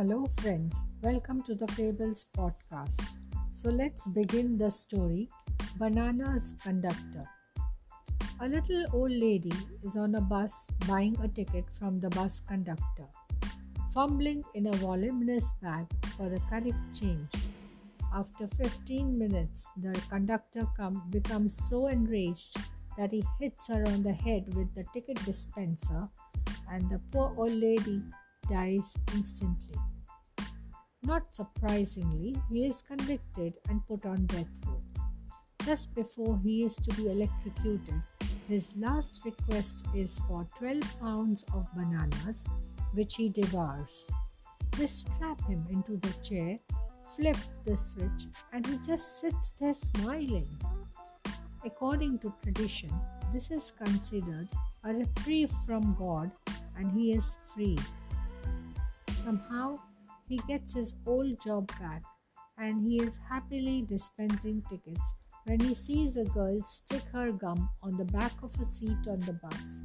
Hello, 0.00 0.24
friends. 0.40 0.80
Welcome 1.02 1.42
to 1.42 1.54
the 1.54 1.66
Fables 1.72 2.24
podcast. 2.34 3.04
So, 3.52 3.68
let's 3.68 4.06
begin 4.06 4.56
the 4.56 4.70
story 4.70 5.28
Banana's 5.78 6.54
Conductor. 6.62 7.26
A 8.40 8.48
little 8.48 8.86
old 8.94 9.10
lady 9.10 9.52
is 9.84 9.98
on 9.98 10.14
a 10.14 10.20
bus 10.22 10.66
buying 10.88 11.18
a 11.22 11.28
ticket 11.28 11.66
from 11.78 11.98
the 11.98 12.08
bus 12.08 12.40
conductor, 12.48 13.08
fumbling 13.92 14.42
in 14.54 14.68
a 14.68 14.76
voluminous 14.78 15.52
bag 15.60 15.84
for 16.16 16.30
the 16.30 16.40
correct 16.48 16.80
change. 16.98 17.28
After 18.14 18.48
15 18.48 19.18
minutes, 19.18 19.66
the 19.76 19.92
conductor 20.08 20.66
come, 20.78 21.02
becomes 21.10 21.62
so 21.68 21.88
enraged 21.88 22.56
that 22.96 23.12
he 23.12 23.22
hits 23.38 23.68
her 23.68 23.84
on 23.88 24.02
the 24.02 24.14
head 24.14 24.46
with 24.56 24.74
the 24.74 24.84
ticket 24.94 25.22
dispenser, 25.26 26.08
and 26.72 26.88
the 26.88 27.02
poor 27.12 27.34
old 27.36 27.52
lady 27.52 28.02
dies 28.48 28.96
instantly. 29.14 29.76
Not 31.02 31.34
surprisingly, 31.34 32.36
he 32.50 32.66
is 32.66 32.82
convicted 32.82 33.58
and 33.68 33.86
put 33.86 34.04
on 34.04 34.26
death 34.26 34.48
row. 34.66 34.80
Just 35.64 35.94
before 35.94 36.38
he 36.44 36.64
is 36.64 36.76
to 36.76 36.94
be 36.94 37.10
electrocuted, 37.10 38.02
his 38.48 38.76
last 38.76 39.24
request 39.24 39.86
is 39.94 40.18
for 40.28 40.46
12 40.58 41.00
pounds 41.00 41.44
of 41.54 41.66
bananas, 41.74 42.44
which 42.92 43.14
he 43.14 43.28
devours. 43.28 44.10
They 44.76 44.86
strap 44.86 45.40
him 45.46 45.66
into 45.70 45.96
the 45.96 46.12
chair, 46.22 46.58
flip 47.16 47.36
the 47.64 47.76
switch, 47.76 48.26
and 48.52 48.66
he 48.66 48.76
just 48.84 49.20
sits 49.20 49.52
there 49.52 49.74
smiling. 49.74 50.48
According 51.64 52.18
to 52.20 52.34
tradition, 52.42 52.90
this 53.32 53.50
is 53.50 53.70
considered 53.70 54.48
a 54.84 54.92
reprieve 54.92 55.52
from 55.66 55.94
God 55.98 56.30
and 56.76 56.90
he 56.92 57.12
is 57.12 57.36
freed. 57.44 57.80
Somehow, 59.24 59.78
he 60.30 60.38
gets 60.46 60.74
his 60.74 60.94
old 61.06 61.42
job 61.42 61.66
back 61.80 62.02
and 62.56 62.86
he 62.86 63.02
is 63.02 63.18
happily 63.28 63.82
dispensing 63.82 64.62
tickets 64.70 65.14
when 65.46 65.58
he 65.58 65.74
sees 65.74 66.16
a 66.16 66.24
girl 66.26 66.60
stick 66.62 67.02
her 67.12 67.32
gum 67.32 67.68
on 67.82 67.96
the 67.96 68.04
back 68.04 68.32
of 68.40 68.54
a 68.60 68.64
seat 68.64 69.08
on 69.08 69.18
the 69.20 69.32
bus. 69.32 69.80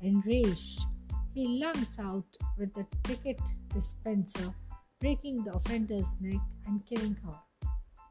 Enraged, 0.00 0.86
he 1.34 1.60
lunges 1.62 1.98
out 1.98 2.24
with 2.56 2.72
the 2.72 2.86
ticket 3.04 3.38
dispenser, 3.74 4.54
breaking 4.98 5.44
the 5.44 5.52
offender's 5.52 6.14
neck 6.20 6.40
and 6.66 6.86
killing 6.86 7.16
her. 7.26 7.68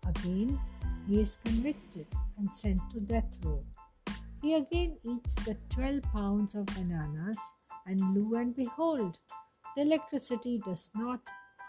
Again, 0.07 0.59
he 1.07 1.19
is 1.19 1.39
convicted 1.43 2.05
and 2.37 2.53
sent 2.53 2.79
to 2.91 2.99
death 2.99 3.37
row. 3.43 3.63
He 4.43 4.53
again 4.53 4.97
eats 5.03 5.33
the 5.45 5.57
12 5.71 6.03
pounds 6.13 6.53
of 6.53 6.67
bananas, 6.67 7.39
and 7.87 7.99
lo 8.15 8.37
and 8.37 8.55
behold, 8.55 9.17
the 9.75 9.81
electricity 9.81 10.61
does 10.63 10.91
not 10.93 11.21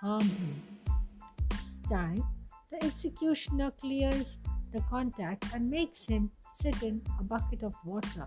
This 0.03 1.81
time, 1.89 2.25
the 2.73 2.85
executioner 2.85 3.71
clears 3.81 4.37
the 4.73 4.81
contact 4.91 5.45
and 5.55 5.71
makes 5.71 6.07
him 6.07 6.33
sit 6.57 6.83
in 6.83 7.01
a 7.21 7.25
bucket 7.25 7.63
of 7.63 7.73
water. 7.85 8.27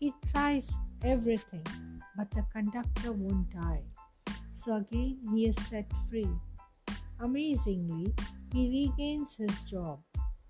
He 0.00 0.14
tries 0.32 0.72
everything, 1.02 1.66
but 2.16 2.30
the 2.30 2.46
conductor 2.50 3.12
won't 3.12 3.50
die. 3.52 3.82
So 4.54 4.76
again, 4.76 5.18
he 5.30 5.46
is 5.46 5.56
set 5.66 5.92
free. 6.08 6.30
Amazingly, 7.20 8.14
he 8.54 8.88
regains 8.88 9.36
his 9.36 9.62
job. 9.64 10.00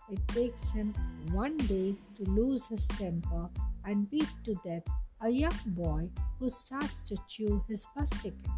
It 0.09 0.21
takes 0.29 0.71
him 0.71 0.95
one 1.33 1.57
day 1.57 1.97
to 2.17 2.31
lose 2.31 2.69
his 2.69 2.87
temper 2.87 3.51
and 3.85 4.09
beat 4.09 4.31
to 4.45 4.55
death 4.63 4.85
a 5.21 5.31
young 5.31 5.59
boy 5.67 6.11
who 6.39 6.49
starts 6.49 7.03
to 7.03 7.17
chew 7.27 7.65
his 7.69 7.89
bus 7.97 8.11
ticket. 8.23 8.51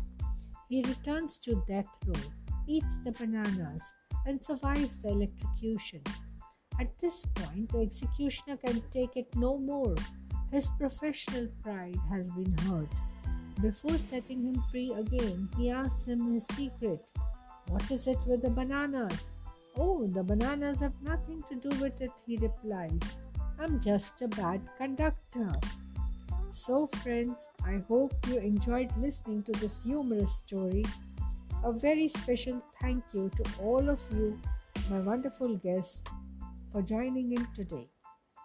He 0.69 0.83
returns 0.83 1.39
to 1.39 1.62
death 1.69 1.88
row, 2.06 2.21
eats 2.66 2.99
the 2.99 3.12
bananas, 3.12 3.93
and 4.27 4.44
survives 4.44 5.00
the 5.00 5.10
electrocution. 5.10 6.03
At 6.81 6.99
this 6.99 7.25
point, 7.25 7.71
the 7.71 7.81
executioner 7.81 8.56
can 8.56 8.82
take 8.91 9.16
it 9.16 9.34
no 9.37 9.59
more. 9.59 9.94
His 10.50 10.69
professional 10.78 11.49
pride 11.62 11.99
has 12.10 12.31
been 12.31 12.56
hurt. 12.69 12.93
Before 13.62 13.97
setting 13.97 14.43
him 14.43 14.62
free 14.71 14.93
again, 14.93 15.49
he 15.56 15.71
asks 15.71 16.06
him 16.06 16.32
his 16.34 16.47
secret. 16.49 17.10
What 17.69 17.91
is 17.91 18.06
it 18.06 18.19
with 18.27 18.43
the 18.43 18.50
bananas? 18.50 19.37
Oh, 19.77 20.06
the 20.06 20.22
bananas 20.22 20.81
have 20.81 21.00
nothing 21.03 21.43
to 21.48 21.54
do 21.56 21.81
with 21.81 22.00
it, 22.00 22.12
he 22.27 22.37
replies. 22.37 23.00
I'm 23.59 23.81
just 23.81 24.21
a 24.22 24.28
bad 24.28 24.60
conductor. 24.77 25.53
So, 26.56 26.87
friends, 26.87 27.47
I 27.67 27.83
hope 27.87 28.15
you 28.27 28.39
enjoyed 28.39 28.91
listening 28.97 29.43
to 29.43 29.53
this 29.53 29.83
humorous 29.83 30.37
story. 30.37 30.87
A 31.62 31.71
very 31.71 32.09
special 32.09 32.62
thank 32.81 33.05
you 33.12 33.31
to 33.37 33.44
all 33.61 33.91
of 33.91 34.00
you, 34.11 34.41
my 34.89 35.00
wonderful 35.00 35.56
guests, 35.56 36.09
for 36.72 36.81
joining 36.81 37.33
in 37.33 37.47
today. 37.55 37.91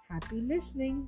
Happy 0.09 0.41
listening! 0.41 1.07